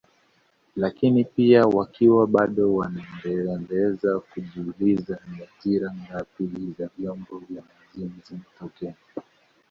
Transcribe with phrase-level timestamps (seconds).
[0.75, 5.37] Lakini pia wakiwa bado wanaendelea kujiuliza ni
[5.69, 7.61] ajari ngapi za vyombo vya
[7.95, 8.95] majini zimetokea